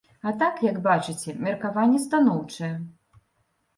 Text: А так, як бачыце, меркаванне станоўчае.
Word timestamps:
А 0.29 0.31
так, 0.43 0.55
як 0.67 0.79
бачыце, 0.87 1.35
меркаванне 1.45 1.99
станоўчае. 2.07 2.73